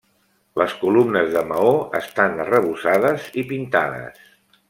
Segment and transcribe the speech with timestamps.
[0.61, 4.27] Les columnes de maó estan arrebossades i pintades.